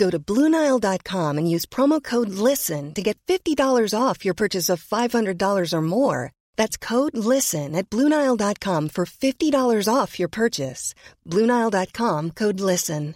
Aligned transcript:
Go 0.00 0.08
to 0.08 0.18
Bluenile.com 0.18 1.36
and 1.36 1.50
use 1.54 1.66
promo 1.66 2.02
code 2.02 2.30
LISTEN 2.30 2.94
to 2.94 3.02
get 3.02 3.18
$50 3.28 3.92
off 3.92 4.24
your 4.24 4.32
purchase 4.32 4.70
of 4.70 4.82
$500 4.82 5.72
or 5.74 5.82
more. 5.82 6.32
That's 6.56 6.78
code 6.78 7.18
LISTEN 7.18 7.76
at 7.76 7.90
Bluenile.com 7.90 8.88
for 8.88 9.04
$50 9.04 9.94
off 9.94 10.18
your 10.18 10.30
purchase. 10.30 10.94
Bluenile.com 11.28 12.30
code 12.30 12.60
LISTEN. 12.60 13.14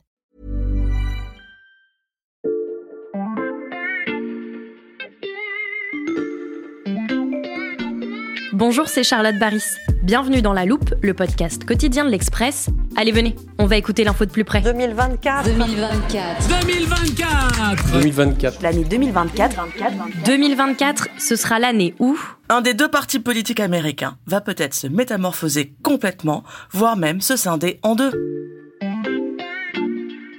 Bonjour, 8.53 8.89
c'est 8.89 9.05
Charlotte 9.05 9.39
Baris. 9.39 9.79
Bienvenue 10.05 10.43
dans 10.43 10.53
La 10.53 10.65
Loupe, 10.65 10.95
le 11.03 11.13
podcast 11.13 11.65
quotidien 11.65 12.05
de 12.05 12.11
l'Express. 12.11 12.69
Allez, 12.97 13.13
venez, 13.13 13.35
on 13.59 13.67
va 13.67 13.77
écouter 13.77 14.05
l'info 14.05 14.25
de 14.25 14.31
plus 14.31 14.45
près. 14.45 14.61
2024. 14.61 15.45
2024. 15.45 16.49
2024 16.61 17.93
2024. 17.93 18.63
L'année 18.63 18.85
2024. 18.85 19.57
2024, 20.25 21.09
ce 21.19 21.37
sera 21.37 21.59
l'année 21.59 21.95
où 21.99 22.17
Un 22.49 22.61
des 22.61 22.75
deux 22.75 22.89
partis 22.89 23.19
politiques 23.19 23.61
américains 23.61 24.17
va 24.27 24.41
peut-être 24.41 24.75
se 24.75 24.87
métamorphoser 24.87 25.75
complètement, 25.83 26.45
voire 26.71 26.97
même 26.97 27.21
se 27.21 27.37
scinder 27.37 27.81
en 27.83 27.97
deux. 27.97 28.54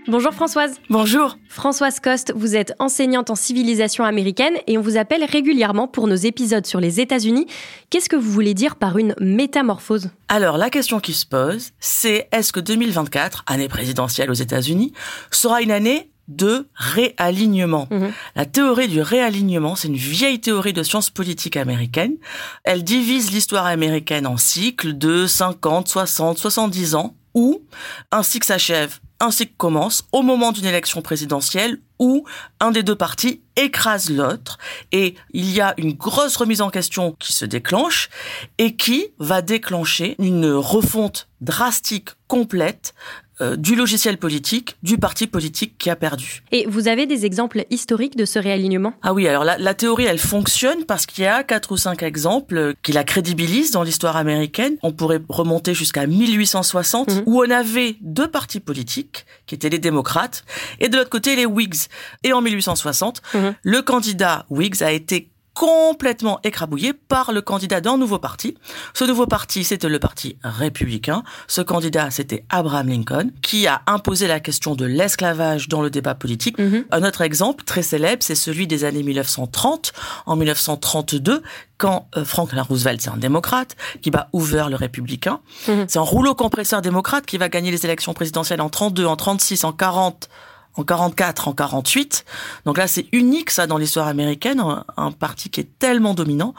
Bonjour 0.08 0.34
Françoise. 0.34 0.80
Bonjour. 0.92 1.39
Françoise 1.50 2.00
Coste, 2.00 2.31
vous 2.36 2.56
êtes 2.56 2.73
enseignante 2.78 3.31
en 3.31 3.36
civilisation 3.36 4.03
américaine 4.03 4.53
et 4.67 4.78
on 4.78 4.81
vous 4.81 4.98
appelle 4.98 5.23
régulièrement 5.23 5.88
pour 5.88 6.06
nos 6.06 6.16
épisodes 6.16 6.66
sur 6.67 6.80
les 6.80 7.00
États-Unis. 7.00 7.48
Qu'est-ce 7.89 8.08
que 8.08 8.16
vous 8.16 8.30
voulez 8.30 8.53
dire 8.53 8.76
par 8.76 9.00
une 9.00 9.16
métamorphose? 9.20 10.11
Alors 10.28 10.58
la 10.58 10.70
question 10.70 11.00
qui 11.00 11.14
se 11.14 11.26
pose, 11.26 11.72
c'est 11.80 12.28
est-ce 12.31 12.53
que 12.53 12.59
2024, 12.59 13.45
année 13.48 13.67
présidentielle 13.67 14.30
aux 14.30 14.36
États-Unis, 14.36 14.94
sera 15.31 15.64
une 15.64 15.72
année 15.72 16.11
de 16.28 16.67
réalignement? 16.76 17.88
Mhm. 17.89 18.11
La 18.36 18.45
théorie 18.45 18.88
du 18.88 19.02
réalignement, 19.02 19.76
c'est 19.76 19.88
une 19.88 19.95
vieille 19.95 20.39
théorie 20.39 20.73
de 20.73 20.83
sciences 20.83 21.09
politiques 21.09 21.58
américaines. 21.58 22.17
Elle 22.64 22.83
divise 22.83 23.31
l'histoire 23.31 23.66
américaine 23.66 24.28
en 24.28 24.38
cycles 24.38 24.95
de 24.95 25.26
50, 25.26 25.88
60, 25.88 26.38
70 26.38 26.94
ans, 26.94 27.16
où 27.33 27.64
un 28.11 28.22
cycle 28.22 28.45
s'achève, 28.45 29.00
un 29.19 29.31
cycle 29.31 29.53
commence 29.58 30.03
au 30.11 30.21
moment 30.21 30.52
d'une 30.52 30.66
élection 30.66 31.02
présidentielle 31.02 31.80
où 31.99 32.26
un 32.59 32.71
des 32.71 32.83
deux 32.83 32.95
partis 32.95 33.42
écrase 33.55 34.09
l'autre. 34.09 34.58
Et 34.92 35.15
il 35.31 35.49
y 35.52 35.61
a 35.61 35.73
une 35.77 35.93
grosse 35.93 36.36
remise 36.36 36.61
en 36.61 36.70
question 36.70 37.14
qui 37.20 37.33
se 37.33 37.45
déclenche 37.45 38.09
et 38.58 38.76
qui 38.76 39.08
va 39.17 39.42
déclencher 39.42 40.15
une 40.20 40.52
refonte 40.52 41.30
drastique, 41.42 42.09
complète 42.27 42.93
euh, 43.41 43.55
du 43.55 43.75
logiciel 43.75 44.17
politique, 44.17 44.75
du 44.83 44.97
parti 44.97 45.27
politique 45.27 45.77
qui 45.77 45.89
a 45.89 45.95
perdu. 45.95 46.43
Et 46.51 46.65
vous 46.67 46.87
avez 46.87 47.05
des 47.05 47.25
exemples 47.25 47.65
historiques 47.69 48.15
de 48.15 48.25
ce 48.25 48.39
réalignement? 48.39 48.93
Ah 49.01 49.13
oui, 49.13 49.27
alors 49.27 49.43
la, 49.43 49.57
la 49.57 49.73
théorie, 49.73 50.05
elle 50.05 50.19
fonctionne 50.19 50.85
parce 50.85 51.05
qu'il 51.05 51.23
y 51.23 51.27
a 51.27 51.43
quatre 51.43 51.71
ou 51.71 51.77
cinq 51.77 52.03
exemples 52.03 52.73
qui 52.81 52.91
la 52.93 53.03
crédibilisent 53.03 53.71
dans 53.71 53.83
l'histoire 53.83 54.15
américaine. 54.17 54.77
On 54.83 54.91
pourrait 54.93 55.21
remonter 55.29 55.73
jusqu'à 55.73 56.07
1860, 56.07 57.09
Mhm. 57.09 57.23
où 57.25 57.43
on 57.43 57.49
avait 57.49 57.97
deux 58.01 58.27
partis 58.27 58.59
politiques, 58.59 59.25
qui 59.47 59.55
étaient 59.55 59.69
les 59.69 59.79
démocrates, 59.79 60.43
et 60.79 60.89
de 60.89 60.97
l'autre 60.97 61.09
côté 61.09 61.35
les 61.35 61.45
Whigs. 61.45 61.87
Et 62.23 62.33
en 62.33 62.41
1860, 62.41 63.21
Mhm. 63.33 63.55
le 63.63 63.81
candidat 63.81 64.45
Whigs 64.49 64.81
a 64.81 64.91
été 64.91 65.29
complètement 65.55 66.39
écrabouillé 66.43 66.93
par 66.93 67.32
le 67.32 67.42
candidat 67.42 67.82
d'un 67.82 67.98
nouveau 67.98 68.20
parti. 68.20 68.55
Ce 68.93 69.05
nouveau 69.05 69.26
parti, 69.26 69.64
c'était 69.64 69.88
le 69.88 69.99
parti 69.99 70.38
républicain. 70.43 71.23
Ce 71.48 71.61
candidat, 71.61 72.11
c'était 72.11 72.43
Abraham 72.49 72.89
Lincoln, 72.89 73.32
qui 73.42 73.65
a 73.65 73.82
imposé 73.88 74.27
la 74.27 74.42
question 74.42 74.76
de 74.76 74.86
l'esclavage 74.86 75.70
dans 75.70 75.82
le 75.82 75.89
débat 75.89 76.14
politique. 76.14 76.60
Mhm. 76.60 76.86
Un 76.92 77.04
autre 77.04 77.21
exemple 77.21 77.64
très 77.64 77.82
célèbre, 77.82 78.21
c'est 78.21 78.36
celui 78.36 78.67
des 78.67 78.83
années 78.83 79.02
1930. 79.02 79.94
En 80.26 80.36
1932, 80.36 81.42
quand 81.77 82.08
euh, 82.17 82.26
Franklin 82.26 82.61
Roosevelt, 82.61 83.02
c'est 83.02 83.10
un 83.10 83.17
démocrate, 83.17 83.77
qui 84.02 84.11
bat 84.11 84.27
Hoover, 84.33 84.65
le 84.70 84.76
républicain. 84.76 85.39
Mhm. 85.70 85.86
C'est 85.88 85.99
un 85.99 86.02
rouleau 86.02 86.36
compresseur 86.36 86.82
démocrate 86.82 87.26
qui 87.26 87.38
va 87.38 87.48
gagner 87.48 87.71
les 87.71 87.86
élections 87.86 88.14
présidentielles 88.14 88.61
en 88.61 88.70
32, 88.70 89.05
en 89.05 89.15
36, 89.15 89.64
en 89.64 89.71
40, 89.71 90.30
en 90.75 90.83
44, 90.83 91.47
en 91.47 91.53
48. 91.53 92.25
Donc 92.65 92.77
là, 92.77 92.87
c'est 92.87 93.08
unique, 93.11 93.49
ça, 93.49 93.67
dans 93.67 93.77
l'histoire 93.77 94.08
américaine, 94.08 94.61
un, 94.97 95.11
parti 95.11 95.49
qui 95.49 95.61
est 95.61 95.80
tellement 95.80 96.13
dominant. 96.13 96.53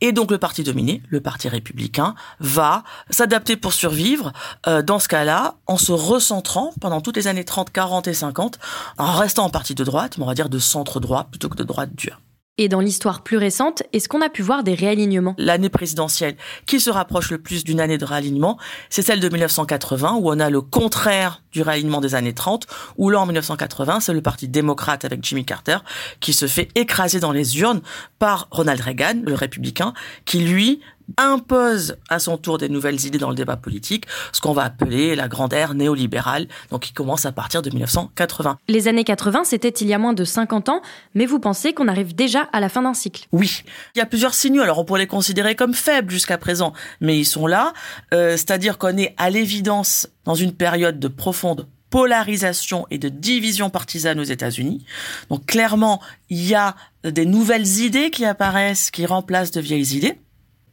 Et 0.00 0.12
donc, 0.12 0.30
le 0.30 0.38
parti 0.38 0.62
dominé, 0.62 1.02
le 1.08 1.20
parti 1.20 1.48
républicain, 1.48 2.14
va 2.40 2.84
s'adapter 3.10 3.56
pour 3.56 3.72
survivre, 3.72 4.32
euh, 4.66 4.82
dans 4.82 4.98
ce 4.98 5.08
cas-là, 5.08 5.54
en 5.66 5.78
se 5.78 5.92
recentrant 5.92 6.72
pendant 6.80 7.00
toutes 7.00 7.16
les 7.16 7.26
années 7.26 7.44
30, 7.44 7.70
40 7.70 8.08
et 8.08 8.14
50, 8.14 8.58
en 8.98 9.12
restant 9.12 9.44
en 9.44 9.50
parti 9.50 9.74
de 9.74 9.84
droite, 9.84 10.18
mais 10.18 10.24
on 10.24 10.26
va 10.26 10.34
dire 10.34 10.48
de 10.48 10.58
centre 10.58 11.00
droit 11.00 11.24
plutôt 11.24 11.48
que 11.48 11.56
de 11.56 11.64
droite 11.64 11.94
dure. 11.94 12.20
Et 12.58 12.68
dans 12.68 12.80
l'histoire 12.80 13.22
plus 13.22 13.38
récente, 13.38 13.82
est-ce 13.94 14.10
qu'on 14.10 14.20
a 14.20 14.28
pu 14.28 14.42
voir 14.42 14.62
des 14.62 14.74
réalignements? 14.74 15.34
L'année 15.38 15.70
présidentielle 15.70 16.36
qui 16.66 16.80
se 16.80 16.90
rapproche 16.90 17.30
le 17.30 17.38
plus 17.38 17.64
d'une 17.64 17.80
année 17.80 17.96
de 17.96 18.04
réalignement, 18.04 18.58
c'est 18.90 19.00
celle 19.00 19.20
de 19.20 19.28
1980, 19.30 20.18
où 20.20 20.30
on 20.30 20.38
a 20.38 20.50
le 20.50 20.60
contraire 20.60 21.42
du 21.52 21.62
réalignement 21.62 22.02
des 22.02 22.14
années 22.14 22.34
30, 22.34 22.66
où 22.98 23.08
là, 23.08 23.20
en 23.20 23.24
1980, 23.24 24.00
c'est 24.00 24.12
le 24.12 24.20
parti 24.20 24.48
démocrate 24.48 25.06
avec 25.06 25.24
Jimmy 25.24 25.46
Carter 25.46 25.78
qui 26.20 26.34
se 26.34 26.46
fait 26.46 26.68
écraser 26.74 27.20
dans 27.20 27.32
les 27.32 27.58
urnes 27.58 27.80
par 28.18 28.48
Ronald 28.50 28.82
Reagan, 28.82 29.22
le 29.24 29.34
républicain, 29.34 29.94
qui 30.26 30.40
lui 30.40 30.82
impose 31.16 31.96
à 32.08 32.18
son 32.18 32.36
tour 32.36 32.58
des 32.58 32.68
nouvelles 32.68 33.04
idées 33.06 33.18
dans 33.18 33.30
le 33.30 33.34
débat 33.34 33.56
politique, 33.56 34.06
ce 34.32 34.40
qu'on 34.40 34.52
va 34.52 34.64
appeler 34.64 35.14
la 35.14 35.28
grande 35.28 35.52
ère 35.52 35.74
néolibérale, 35.74 36.48
donc 36.70 36.82
qui 36.82 36.92
commence 36.92 37.26
à 37.26 37.32
partir 37.32 37.62
de 37.62 37.70
1980. 37.70 38.58
Les 38.68 38.88
années 38.88 39.04
80, 39.04 39.44
c'était 39.44 39.68
il 39.68 39.88
y 39.88 39.94
a 39.94 39.98
moins 39.98 40.12
de 40.12 40.24
50 40.24 40.68
ans, 40.68 40.82
mais 41.14 41.26
vous 41.26 41.38
pensez 41.38 41.72
qu'on 41.72 41.88
arrive 41.88 42.14
déjà 42.14 42.48
à 42.52 42.60
la 42.60 42.68
fin 42.68 42.82
d'un 42.82 42.94
cycle? 42.94 43.26
Oui, 43.32 43.62
il 43.94 43.98
y 43.98 44.02
a 44.02 44.06
plusieurs 44.06 44.34
signaux. 44.34 44.62
Alors 44.62 44.78
on 44.78 44.84
pourrait 44.84 45.00
les 45.00 45.06
considérer 45.06 45.54
comme 45.54 45.74
faibles 45.74 46.10
jusqu'à 46.10 46.38
présent, 46.38 46.72
mais 47.00 47.18
ils 47.18 47.24
sont 47.24 47.46
là. 47.46 47.72
Euh, 48.12 48.32
C'est-à-dire 48.32 48.78
qu'on 48.78 48.96
est 48.96 49.14
à 49.18 49.30
l'évidence 49.30 50.08
dans 50.24 50.34
une 50.34 50.52
période 50.52 50.98
de 50.98 51.08
profonde 51.08 51.66
polarisation 51.92 52.86
et 52.90 52.96
de 52.96 53.10
division 53.10 53.68
partisane 53.68 54.18
aux 54.18 54.24
États-Unis. 54.24 54.84
Donc 55.28 55.44
clairement, 55.44 56.00
il 56.30 56.42
y 56.44 56.54
a 56.54 56.74
des 57.04 57.26
nouvelles 57.26 57.80
idées 57.80 58.10
qui 58.10 58.24
apparaissent, 58.24 58.90
qui 58.90 59.04
remplacent 59.04 59.50
de 59.50 59.60
vieilles 59.60 59.96
idées. 59.96 60.18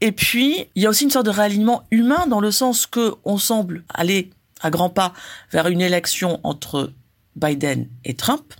Et 0.01 0.11
puis, 0.11 0.67
il 0.75 0.83
y 0.83 0.85
a 0.85 0.89
aussi 0.89 1.03
une 1.03 1.11
sorte 1.11 1.25
de 1.25 1.31
réalignement 1.31 1.83
humain 1.91 2.27
dans 2.27 2.39
le 2.39 2.51
sens 2.51 2.85
que 2.85 3.15
on 3.25 3.37
semble 3.37 3.83
aller 3.93 4.29
à 4.61 4.69
grands 4.69 4.89
pas 4.89 5.13
vers 5.51 5.67
une 5.67 5.81
élection 5.81 6.39
entre 6.43 6.93
Biden 7.35 7.87
et 8.05 8.15
Trump, 8.15 8.53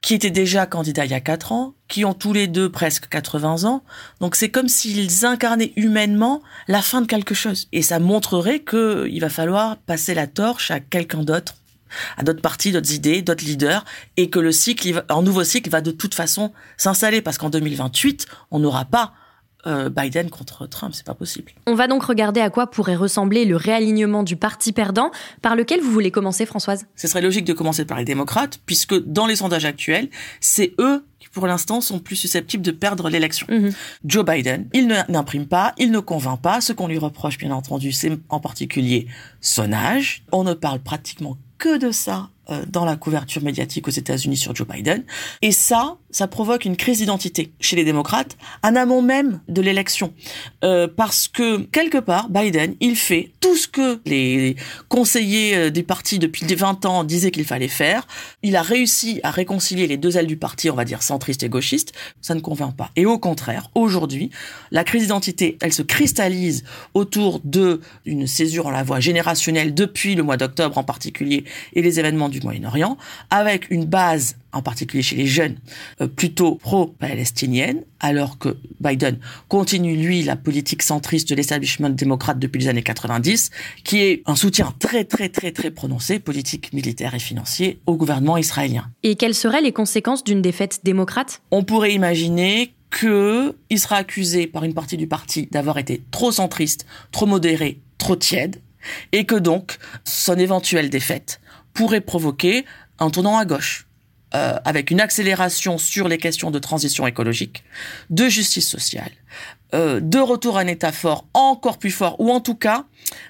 qui 0.00 0.14
étaient 0.14 0.30
déjà 0.30 0.66
candidats 0.66 1.04
il 1.04 1.10
y 1.10 1.14
a 1.14 1.20
quatre 1.20 1.52
ans, 1.52 1.74
qui 1.88 2.04
ont 2.04 2.14
tous 2.14 2.32
les 2.32 2.46
deux 2.46 2.70
presque 2.70 3.08
80 3.08 3.64
ans. 3.64 3.82
Donc 4.20 4.36
c'est 4.36 4.50
comme 4.50 4.68
s'ils 4.68 5.24
incarnaient 5.24 5.72
humainement 5.76 6.42
la 6.68 6.82
fin 6.82 7.00
de 7.00 7.06
quelque 7.06 7.34
chose. 7.34 7.68
Et 7.72 7.82
ça 7.82 7.98
montrerait 7.98 8.60
que 8.60 9.08
il 9.10 9.20
va 9.20 9.28
falloir 9.28 9.76
passer 9.78 10.14
la 10.14 10.26
torche 10.26 10.70
à 10.70 10.80
quelqu'un 10.80 11.22
d'autre 11.22 11.54
à 12.16 12.22
d'autres 12.22 12.40
partis, 12.40 12.72
d'autres 12.72 12.92
idées, 12.92 13.20
d'autres 13.20 13.44
leaders, 13.44 13.84
et 14.16 14.30
que 14.30 14.38
le 14.38 14.50
cycle, 14.50 15.04
un 15.10 15.22
nouveau 15.22 15.44
cycle 15.44 15.68
va 15.68 15.82
de 15.82 15.90
toute 15.90 16.14
façon 16.14 16.52
s'installer, 16.78 17.20
parce 17.20 17.36
qu'en 17.36 17.50
2028, 17.50 18.26
on 18.50 18.60
n'aura 18.60 18.86
pas 18.86 19.12
euh, 19.66 19.88
Biden 19.88 20.30
contre 20.30 20.66
Trump, 20.66 20.94
c'est 20.94 21.06
pas 21.06 21.14
possible. 21.14 21.52
On 21.66 21.74
va 21.74 21.86
donc 21.86 22.02
regarder 22.04 22.40
à 22.40 22.50
quoi 22.50 22.68
pourrait 22.68 22.96
ressembler 22.96 23.44
le 23.44 23.56
réalignement 23.56 24.22
du 24.22 24.36
parti 24.36 24.72
perdant, 24.72 25.10
par 25.40 25.56
lequel 25.56 25.80
vous 25.80 25.90
voulez 25.90 26.10
commencer, 26.10 26.46
Françoise? 26.46 26.86
Ce 26.96 27.08
serait 27.08 27.22
logique 27.22 27.44
de 27.44 27.52
commencer 27.52 27.84
par 27.84 27.98
les 27.98 28.04
démocrates, 28.04 28.60
puisque 28.66 28.94
dans 28.94 29.26
les 29.26 29.36
sondages 29.36 29.64
actuels, 29.64 30.08
c'est 30.40 30.74
eux 30.78 31.04
qui, 31.20 31.28
pour 31.28 31.46
l'instant, 31.46 31.80
sont 31.80 31.98
plus 31.98 32.16
susceptibles 32.16 32.64
de 32.64 32.72
perdre 32.72 33.08
l'élection. 33.08 33.46
Mhm. 33.48 33.72
Joe 34.04 34.24
Biden, 34.24 34.68
il 34.72 34.88
n'imprime 35.08 35.46
pas, 35.46 35.74
il 35.78 35.90
ne 35.90 36.00
convainc 36.00 36.40
pas. 36.40 36.60
Ce 36.60 36.72
qu'on 36.72 36.88
lui 36.88 36.98
reproche, 36.98 37.38
bien 37.38 37.52
entendu, 37.52 37.92
c'est 37.92 38.18
en 38.28 38.40
particulier 38.40 39.06
son 39.40 39.72
âge. 39.72 40.24
On 40.32 40.44
ne 40.44 40.54
parle 40.54 40.80
pratiquement 40.80 41.36
que 41.58 41.78
de 41.78 41.92
ça 41.92 42.30
euh, 42.50 42.64
dans 42.68 42.84
la 42.84 42.96
couverture 42.96 43.40
médiatique 43.40 43.86
aux 43.86 43.92
États-Unis 43.92 44.36
sur 44.36 44.52
Joe 44.52 44.66
Biden. 44.66 45.04
Et 45.42 45.52
ça, 45.52 45.96
ça 46.12 46.28
provoque 46.28 46.64
une 46.64 46.76
crise 46.76 46.98
d'identité 46.98 47.52
chez 47.60 47.74
les 47.74 47.84
démocrates, 47.84 48.36
en 48.62 48.76
amont 48.76 49.02
même 49.02 49.40
de 49.48 49.60
l'élection. 49.60 50.12
Euh, 50.62 50.86
parce 50.86 51.26
que, 51.26 51.58
quelque 51.58 51.98
part, 51.98 52.28
Biden, 52.28 52.74
il 52.80 52.96
fait 52.96 53.32
tout 53.40 53.56
ce 53.56 53.66
que 53.66 54.00
les 54.04 54.56
conseillers 54.88 55.56
euh, 55.56 55.70
des 55.70 55.82
partis 55.82 56.18
depuis 56.18 56.46
20 56.54 56.84
ans 56.84 57.04
disaient 57.04 57.30
qu'il 57.30 57.44
fallait 57.44 57.68
faire. 57.68 58.06
Il 58.42 58.56
a 58.56 58.62
réussi 58.62 59.20
à 59.22 59.30
réconcilier 59.30 59.86
les 59.86 59.96
deux 59.96 60.16
ailes 60.16 60.26
du 60.26 60.36
parti, 60.36 60.70
on 60.70 60.74
va 60.74 60.84
dire 60.84 61.02
centriste 61.02 61.42
et 61.42 61.48
gauchiste. 61.48 61.92
Ça 62.20 62.34
ne 62.34 62.40
convainc 62.40 62.76
pas. 62.76 62.90
Et 62.96 63.06
au 63.06 63.18
contraire, 63.18 63.70
aujourd'hui, 63.74 64.30
la 64.70 64.84
crise 64.84 65.02
d'identité, 65.02 65.56
elle 65.60 65.72
se 65.72 65.82
cristallise 65.82 66.64
autour 66.94 67.40
de 67.44 67.80
une 68.04 68.26
césure 68.26 68.66
en 68.66 68.70
la 68.70 68.82
voie 68.82 69.00
générationnelle 69.00 69.74
depuis 69.74 70.14
le 70.14 70.22
mois 70.22 70.36
d'octobre 70.36 70.78
en 70.78 70.84
particulier 70.84 71.44
et 71.72 71.82
les 71.82 71.98
événements 71.98 72.28
du 72.28 72.40
Moyen-Orient, 72.40 72.96
avec 73.30 73.70
une 73.70 73.86
base, 73.86 74.36
en 74.52 74.62
particulier 74.62 75.02
chez 75.02 75.16
les 75.16 75.26
jeunes, 75.26 75.56
euh, 76.00 76.06
plutôt 76.06 76.56
pro-palestinienne, 76.56 77.82
alors 78.00 78.38
que 78.38 78.56
Biden 78.80 79.18
continue, 79.48 79.96
lui, 79.96 80.22
la 80.22 80.36
politique 80.36 80.82
centriste 80.82 81.28
de 81.28 81.34
l'establishment 81.34 81.90
démocrate 81.90 82.38
depuis 82.38 82.60
les 82.60 82.68
années 82.68 82.82
90, 82.82 83.50
qui 83.84 84.00
est 84.00 84.22
un 84.26 84.36
soutien 84.36 84.72
très, 84.78 85.04
très, 85.04 85.28
très, 85.28 85.52
très 85.52 85.70
prononcé, 85.70 86.18
politique, 86.18 86.72
militaire 86.72 87.14
et 87.14 87.18
financier, 87.18 87.80
au 87.86 87.96
gouvernement 87.96 88.36
israélien. 88.36 88.90
Et 89.02 89.16
quelles 89.16 89.34
seraient 89.34 89.62
les 89.62 89.72
conséquences 89.72 90.24
d'une 90.24 90.42
défaite 90.42 90.80
démocrate? 90.84 91.42
On 91.50 91.64
pourrait 91.64 91.94
imaginer 91.94 92.74
qu'il 92.98 93.78
sera 93.78 93.96
accusé 93.96 94.46
par 94.46 94.64
une 94.64 94.74
partie 94.74 94.96
du 94.96 95.06
parti 95.06 95.48
d'avoir 95.50 95.78
été 95.78 96.02
trop 96.10 96.30
centriste, 96.30 96.86
trop 97.10 97.26
modéré, 97.26 97.80
trop 97.98 98.16
tiède, 98.16 98.60
et 99.12 99.24
que 99.24 99.34
donc 99.34 99.78
son 100.04 100.36
éventuelle 100.38 100.90
défaite 100.90 101.40
pourrait 101.72 102.00
provoquer 102.00 102.64
un 102.98 103.10
tournant 103.10 103.38
à 103.38 103.44
gauche, 103.44 103.86
euh, 104.34 104.56
avec 104.64 104.90
une 104.90 105.00
accélération 105.00 105.78
sur 105.78 106.08
les 106.08 106.18
questions 106.18 106.50
de 106.50 106.58
transition 106.58 107.06
écologique, 107.06 107.64
de 108.10 108.28
justice 108.28 108.68
sociale, 108.68 109.10
euh, 109.74 110.00
de 110.00 110.18
retour 110.18 110.58
à 110.58 110.62
un 110.62 110.66
État 110.66 110.92
fort 110.92 111.26
encore 111.34 111.78
plus 111.78 111.90
fort, 111.90 112.18
ou 112.18 112.30
en 112.30 112.40
tout 112.40 112.54
cas 112.54 112.86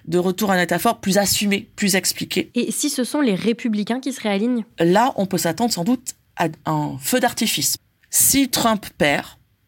de 0.07 0.19
retour 0.19 0.51
à 0.51 0.55
un 0.55 0.63
État 0.63 0.79
fort 0.79 1.01
plus 1.01 1.19
assumé, 1.19 1.69
plus 1.77 1.97
expliqué. 1.97 2.51
Et 2.55 2.71
si 2.71 2.91
ce 2.91 3.05
sont 3.05 3.21
les 3.21 3.35
républicains 3.35 4.01
qui 4.01 4.13
se 4.13 4.21
réalignent? 4.21 4.65
Là, 4.79 5.13
on 5.17 5.27
peut 5.27 5.39
s'attendre 5.39 5.73
sans 5.73 5.85
doute 5.85 6.15
à 6.37 6.49
un 6.67 6.97
feu 6.99 7.21
d'artifice. 7.21 7.77
Si 8.11 8.49
Trump 8.49 8.87
perd, 8.99 9.27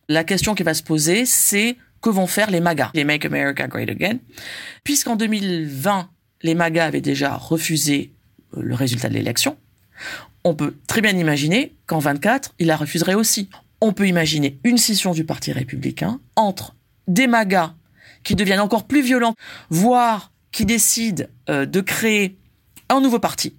la 0.09 0.25
question 0.25 0.55
qui 0.55 0.63
va 0.63 0.75
se 0.75 0.83
poser, 0.83 1.27
c'est 1.27 1.77
que 2.01 2.11
vont 2.11 2.27
faire 2.27 2.51
les 2.51 2.61
MAGA, 2.61 2.91
les 2.95 3.05
Make 3.05 3.25
America 3.25 3.67
Great 3.67 3.89
Again, 3.89 4.19
puisqu'en 4.85 5.17
2020, 5.17 6.11
les 6.43 6.55
MAGA 6.55 6.85
avaient 6.85 7.01
déjà 7.01 7.35
refusé 7.35 8.13
le 8.57 8.75
résultat 8.75 9.09
de 9.09 9.15
l'élection, 9.15 9.57
on 10.45 10.55
peut 10.55 10.77
très 10.87 11.01
bien 11.01 11.17
imaginer 11.17 11.75
qu'en 11.87 11.99
24, 11.99 12.55
il 12.59 12.67
la 12.67 12.77
refuserait 12.77 13.15
aussi. 13.15 13.49
On 13.81 13.93
peut 13.93 14.07
imaginer 14.07 14.59
une 14.65 14.79
scission 14.79 15.13
du 15.13 15.25
Parti 15.25 15.53
républicain 15.53 16.21
entre 16.37 16.75
des 17.09 17.27
magas 17.27 17.75
qui 18.23 18.35
deviennent 18.35 18.61
encore 18.61 18.85
plus 18.85 19.03
violents, 19.03 19.35
voire 19.71 20.33
qui 20.53 20.65
décident 20.65 21.25
euh, 21.51 21.67
de 21.67 21.81
créer 21.81 22.39
un 22.89 23.01
nouveau 23.01 23.19
parti. 23.19 23.55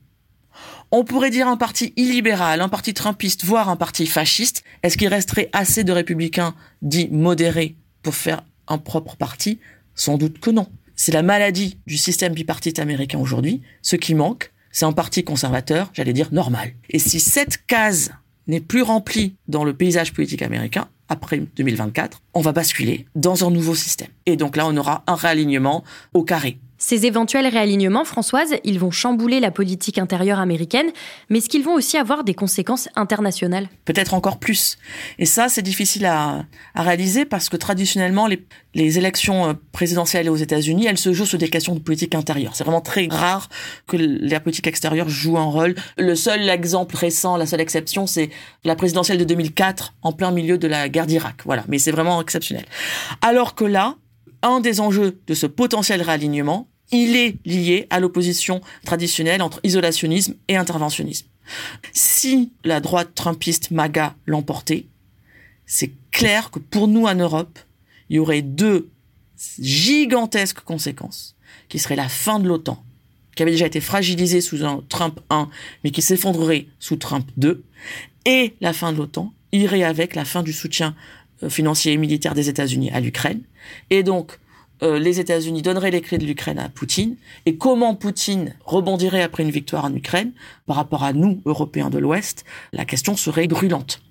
On 0.91 1.03
pourrait 1.03 1.29
dire 1.29 1.47
un 1.47 1.57
parti 1.57 1.93
illibéral, 1.97 2.61
un 2.61 2.69
parti 2.69 2.93
trumpiste, 2.93 3.43
voire 3.43 3.69
un 3.69 3.75
parti 3.75 4.05
fasciste. 4.05 4.63
Est-ce 4.81 4.97
qu'il 4.97 5.07
resterait 5.07 5.49
assez 5.51 5.83
de 5.83 5.91
républicains 5.91 6.55
dits 6.81 7.09
modérés 7.11 7.75
pour 8.01 8.15
faire 8.15 8.43
un 8.67 8.77
propre 8.77 9.15
parti? 9.15 9.59
Sans 9.93 10.17
doute 10.17 10.39
que 10.39 10.51
non. 10.51 10.67
C'est 10.95 11.11
la 11.11 11.23
maladie 11.23 11.77
du 11.85 11.97
système 11.97 12.33
bipartite 12.33 12.79
américain 12.79 13.19
aujourd'hui. 13.19 13.61
Ce 13.81 13.95
qui 13.95 14.15
manque, 14.15 14.53
c'est 14.75 14.83
un 14.83 14.91
parti 14.91 15.23
conservateur, 15.23 15.89
j'allais 15.93 16.11
dire 16.11 16.33
normal. 16.33 16.73
Et 16.89 16.99
si 16.99 17.21
cette 17.21 17.65
case 17.65 18.11
n'est 18.47 18.59
plus 18.59 18.81
remplie 18.81 19.37
dans 19.47 19.63
le 19.63 19.73
paysage 19.73 20.11
politique 20.11 20.41
américain, 20.41 20.89
après 21.07 21.39
2024, 21.55 22.21
on 22.33 22.41
va 22.41 22.51
basculer 22.51 23.05
dans 23.15 23.47
un 23.47 23.51
nouveau 23.51 23.73
système. 23.73 24.09
Et 24.25 24.35
donc 24.35 24.57
là, 24.57 24.67
on 24.67 24.75
aura 24.75 25.05
un 25.07 25.15
réalignement 25.15 25.85
au 26.13 26.23
carré. 26.23 26.59
Ces 26.87 27.07
éventuels 27.07 27.47
réalignements, 27.47 28.05
Françoise, 28.05 28.53
ils 28.63 28.77
vont 28.77 28.91
chambouler 28.91 29.39
la 29.39 29.49
politique 29.49 29.97
intérieure 29.97 30.37
américaine, 30.37 30.91
mais 31.31 31.39
est-ce 31.39 31.49
qu'ils 31.49 31.63
vont 31.63 31.73
aussi 31.73 31.97
avoir 31.97 32.23
des 32.23 32.35
conséquences 32.35 32.89
internationales 32.95 33.69
Peut-être 33.85 34.13
encore 34.13 34.37
plus. 34.37 34.77
Et 35.17 35.25
ça, 35.25 35.49
c'est 35.49 35.63
difficile 35.63 36.05
à, 36.05 36.45
réaliser 36.75 37.25
parce 37.25 37.49
que 37.49 37.57
traditionnellement, 37.57 38.27
les, 38.27 38.45
les 38.75 38.99
élections 38.99 39.49
euh, 39.49 39.53
présidentielles 39.71 40.29
aux 40.29 40.35
États-Unis, 40.35 40.85
elles 40.85 40.99
se 40.99 41.11
jouent 41.11 41.25
sur 41.25 41.39
des 41.39 41.49
questions 41.49 41.73
de 41.73 41.79
politique 41.79 42.13
intérieure. 42.13 42.55
C'est 42.55 42.63
vraiment 42.63 42.81
très 42.81 43.07
rare 43.09 43.49
que 43.87 43.97
la 43.97 44.39
politique 44.39 44.67
extérieure 44.67 45.09
joue 45.09 45.39
un 45.39 45.45
rôle. 45.45 45.73
Le 45.97 46.13
seul 46.13 46.47
exemple 46.47 46.95
récent, 46.95 47.35
la 47.35 47.47
seule 47.47 47.61
exception, 47.61 48.05
c'est 48.05 48.29
la 48.63 48.75
présidentielle 48.75 49.17
de 49.17 49.23
2004 49.23 49.95
en 50.03 50.11
plein 50.11 50.29
milieu 50.29 50.59
de 50.59 50.67
la 50.67 50.87
guerre 50.87 51.07
d'Irak. 51.07 51.37
Voilà, 51.45 51.63
mais 51.67 51.79
c'est 51.79 51.89
vraiment 51.89 52.21
exceptionnel. 52.21 52.65
Alors 53.23 53.55
que 53.55 53.65
là, 53.65 53.95
un 54.43 54.59
des 54.59 54.81
enjeux 54.81 55.19
de 55.25 55.33
ce 55.33 55.47
potentiel 55.47 56.03
réalignement, 56.03 56.67
il 56.91 57.15
est 57.15 57.37
lié 57.45 57.87
à 57.89 57.99
l'opposition 57.99 58.61
traditionnelle 58.85 59.41
entre 59.41 59.59
isolationnisme 59.63 60.35
et 60.47 60.55
interventionnisme. 60.55 61.27
Si 61.91 62.51
la 62.63 62.79
droite 62.79 63.09
trumpiste 63.15 63.71
MAGA 63.71 64.15
l'emportait, 64.25 64.85
c'est 65.65 65.91
clair 66.11 66.51
que 66.51 66.59
pour 66.59 66.87
nous 66.87 67.05
en 67.05 67.15
Europe, 67.15 67.59
il 68.09 68.17
y 68.17 68.19
aurait 68.19 68.41
deux 68.41 68.89
gigantesques 69.59 70.61
conséquences, 70.61 71.35
qui 71.69 71.79
seraient 71.79 71.95
la 71.95 72.09
fin 72.09 72.39
de 72.39 72.47
l'OTAN, 72.47 72.83
qui 73.35 73.43
avait 73.43 73.51
déjà 73.51 73.65
été 73.65 73.81
fragilisée 73.81 74.41
sous 74.41 74.63
un 74.63 74.83
Trump 74.89 75.19
1, 75.29 75.49
mais 75.83 75.91
qui 75.91 76.01
s'effondrerait 76.01 76.67
sous 76.79 76.95
Trump 76.95 77.29
2, 77.37 77.63
et 78.25 78.55
la 78.61 78.73
fin 78.73 78.91
de 78.91 78.97
l'OTAN 78.97 79.33
irait 79.51 79.83
avec 79.83 80.15
la 80.15 80.25
fin 80.25 80.43
du 80.43 80.53
soutien 80.53 80.95
euh, 81.43 81.49
financier 81.49 81.93
et 81.93 81.97
militaire 81.97 82.33
des 82.33 82.49
États-Unis 82.49 82.91
à 82.91 82.99
l'Ukraine. 82.99 83.41
Et 83.89 84.03
donc, 84.03 84.39
euh, 84.83 84.99
les 84.99 85.19
États-Unis 85.19 85.61
donneraient 85.61 85.91
les 85.91 86.01
clés 86.01 86.17
de 86.17 86.25
l'Ukraine 86.25 86.59
à 86.59 86.69
Poutine. 86.69 87.15
Et 87.45 87.55
comment 87.55 87.95
Poutine 87.95 88.55
rebondirait 88.65 89.21
après 89.21 89.43
une 89.43 89.51
victoire 89.51 89.85
en 89.85 89.93
Ukraine 89.93 90.31
par 90.65 90.75
rapport 90.75 91.03
à 91.03 91.13
nous, 91.13 91.41
Européens 91.45 91.89
de 91.89 91.97
l'Ouest, 91.97 92.45
la 92.73 92.85
question 92.85 93.15
serait 93.15 93.47
brûlante. 93.47 94.01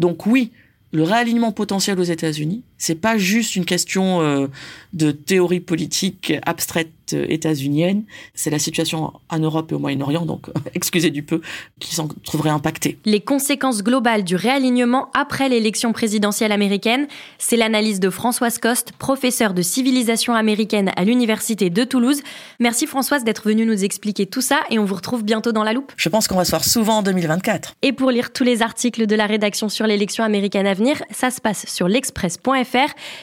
Donc 0.00 0.26
oui, 0.26 0.52
le 0.92 1.02
réalignement 1.02 1.52
potentiel 1.52 1.98
aux 1.98 2.04
États-Unis, 2.04 2.62
c'est 2.84 2.94
pas 2.94 3.16
juste 3.16 3.56
une 3.56 3.64
question 3.64 4.20
euh, 4.20 4.46
de 4.92 5.10
théorie 5.10 5.60
politique 5.60 6.34
abstraite 6.44 6.90
euh, 7.14 7.26
états-unienne, 7.28 8.04
c'est 8.34 8.50
la 8.50 8.58
situation 8.58 9.12
en 9.28 9.38
Europe 9.38 9.72
et 9.72 9.74
au 9.74 9.78
Moyen-Orient, 9.78 10.26
donc 10.26 10.50
excusez 10.74 11.10
du 11.10 11.22
peu, 11.22 11.40
qui 11.80 11.94
s'en 11.94 12.08
trouverait 12.24 12.50
impactée. 12.50 12.98
Les 13.04 13.20
conséquences 13.20 13.82
globales 13.82 14.22
du 14.22 14.36
réalignement 14.36 15.10
après 15.14 15.48
l'élection 15.48 15.92
présidentielle 15.92 16.52
américaine, 16.52 17.06
c'est 17.38 17.56
l'analyse 17.56 18.00
de 18.00 18.10
Françoise 18.10 18.58
Coste, 18.58 18.92
professeure 18.92 19.54
de 19.54 19.62
civilisation 19.62 20.34
américaine 20.34 20.92
à 20.96 21.04
l'Université 21.04 21.70
de 21.70 21.84
Toulouse. 21.84 22.22
Merci 22.60 22.86
Françoise 22.86 23.24
d'être 23.24 23.48
venue 23.48 23.66
nous 23.66 23.84
expliquer 23.84 24.26
tout 24.26 24.42
ça 24.42 24.60
et 24.70 24.78
on 24.78 24.84
vous 24.84 24.94
retrouve 24.94 25.24
bientôt 25.24 25.52
dans 25.52 25.64
la 25.64 25.72
loupe. 25.72 25.92
Je 25.96 26.08
pense 26.10 26.28
qu'on 26.28 26.36
va 26.36 26.44
se 26.44 26.50
voir 26.50 26.64
souvent 26.64 26.98
en 26.98 27.02
2024. 27.02 27.74
Et 27.82 27.92
pour 27.92 28.10
lire 28.10 28.32
tous 28.32 28.44
les 28.44 28.60
articles 28.60 29.06
de 29.06 29.16
la 29.16 29.26
rédaction 29.26 29.68
sur 29.68 29.86
l'élection 29.86 30.22
américaine 30.22 30.66
à 30.66 30.74
venir, 30.74 31.02
ça 31.10 31.30
se 31.30 31.40
passe 31.40 31.64
sur 31.66 31.88
l'express.fr. 31.88 32.73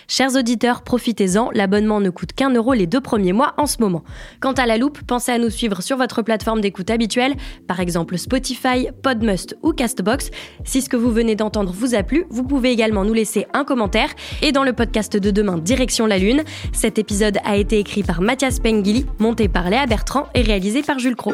Chers 0.07 0.35
auditeurs, 0.35 0.81
profitez-en, 0.83 1.49
l'abonnement 1.53 1.99
ne 1.99 2.09
coûte 2.09 2.33
qu'un 2.33 2.53
euro 2.53 2.73
les 2.73 2.87
deux 2.87 3.01
premiers 3.01 3.33
mois 3.33 3.53
en 3.57 3.65
ce 3.65 3.77
moment. 3.79 4.03
Quant 4.39 4.53
à 4.53 4.65
la 4.65 4.77
loupe, 4.77 5.01
pensez 5.05 5.31
à 5.31 5.37
nous 5.37 5.49
suivre 5.49 5.81
sur 5.81 5.97
votre 5.97 6.21
plateforme 6.21 6.61
d'écoute 6.61 6.89
habituelle, 6.89 7.35
par 7.67 7.79
exemple 7.79 8.17
Spotify, 8.17 8.89
Podmust 9.03 9.57
ou 9.63 9.73
Castbox. 9.73 10.31
Si 10.63 10.81
ce 10.81 10.89
que 10.89 10.97
vous 10.97 11.11
venez 11.11 11.35
d'entendre 11.35 11.71
vous 11.71 11.95
a 11.95 12.03
plu, 12.03 12.25
vous 12.29 12.43
pouvez 12.43 12.71
également 12.71 13.05
nous 13.05 13.13
laisser 13.13 13.47
un 13.53 13.63
commentaire. 13.63 14.09
Et 14.41 14.51
dans 14.51 14.63
le 14.63 14.73
podcast 14.73 15.17
de 15.17 15.31
demain, 15.31 15.57
Direction 15.57 16.05
la 16.05 16.17
Lune, 16.17 16.43
cet 16.73 16.99
épisode 16.99 17.37
a 17.43 17.57
été 17.57 17.79
écrit 17.79 18.03
par 18.03 18.21
Mathias 18.21 18.59
Pengili, 18.59 19.05
monté 19.19 19.47
par 19.47 19.69
Léa 19.69 19.85
Bertrand 19.85 20.27
et 20.33 20.41
réalisé 20.41 20.81
par 20.81 20.99
Jules 20.99 21.15
Cro. 21.15 21.33